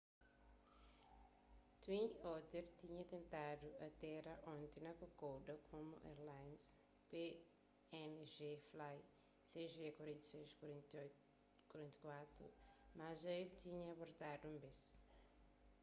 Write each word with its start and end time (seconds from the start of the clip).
twin 1.81 2.07
otter 2.35 2.65
tinha 2.81 3.03
tentadu 3.13 3.67
atéra 3.87 4.33
onti 4.55 4.77
na 4.85 4.91
kokoda 5.01 5.53
komu 5.69 5.93
airlines 6.11 6.63
png 7.09 8.37
flight 8.69 9.07
cg4684 9.49 12.39
mas 12.97 13.15
dja 13.21 13.31
el 13.41 13.49
tinha 13.61 13.83
abortadu 13.93 14.43
un 14.51 14.57
bes 14.63 14.79